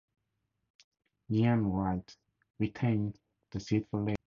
Iain 1.31 1.61
Wright 1.67 2.17
retained 2.57 3.19
the 3.51 3.59
seat 3.59 3.87
for 3.91 3.99
Labour. 4.01 4.17